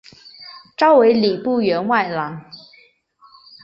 [0.75, 2.43] 召为礼部员外郎。